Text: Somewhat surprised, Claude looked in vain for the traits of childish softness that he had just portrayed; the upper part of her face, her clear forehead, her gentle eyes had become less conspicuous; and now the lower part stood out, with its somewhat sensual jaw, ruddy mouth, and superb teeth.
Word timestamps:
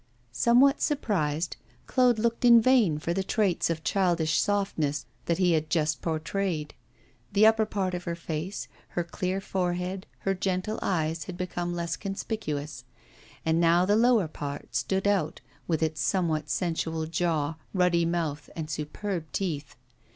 Somewhat 0.33 0.81
surprised, 0.81 1.57
Claude 1.85 2.17
looked 2.17 2.43
in 2.43 2.59
vain 2.59 2.97
for 2.97 3.13
the 3.13 3.21
traits 3.23 3.69
of 3.69 3.83
childish 3.83 4.39
softness 4.39 5.05
that 5.25 5.37
he 5.37 5.51
had 5.51 5.69
just 5.69 6.01
portrayed; 6.01 6.73
the 7.33 7.45
upper 7.45 7.67
part 7.67 7.93
of 7.93 8.05
her 8.05 8.15
face, 8.15 8.67
her 8.97 9.03
clear 9.03 9.39
forehead, 9.39 10.07
her 10.21 10.33
gentle 10.33 10.79
eyes 10.81 11.25
had 11.25 11.37
become 11.37 11.75
less 11.75 11.95
conspicuous; 11.97 12.83
and 13.45 13.61
now 13.61 13.85
the 13.85 13.95
lower 13.95 14.27
part 14.27 14.73
stood 14.75 15.05
out, 15.07 15.39
with 15.67 15.83
its 15.83 16.01
somewhat 16.01 16.49
sensual 16.49 17.05
jaw, 17.05 17.53
ruddy 17.71 18.03
mouth, 18.03 18.49
and 18.55 18.71
superb 18.71 19.31
teeth. 19.31 19.75